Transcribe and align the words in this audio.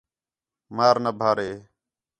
مار 0.75 0.95
نہ 1.03 1.11
بھارے 1.19 1.49